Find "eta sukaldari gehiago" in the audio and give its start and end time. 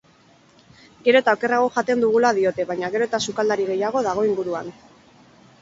3.11-4.03